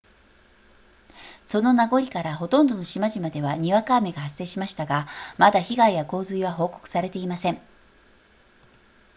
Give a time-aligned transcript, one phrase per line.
[1.45, 5.05] その名残からほとんどの島々ではにわか雨が発生しましたが
[5.37, 7.61] まだ被害や洪水は報告されていません